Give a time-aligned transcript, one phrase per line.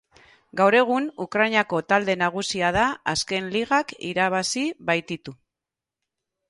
[0.61, 5.41] Gaur egun Ukrainako talde nagusia da azken ligak irabazi baititu.